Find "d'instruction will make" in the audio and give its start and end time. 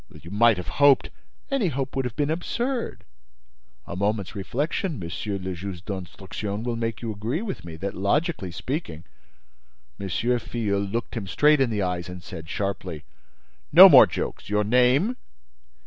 5.85-7.03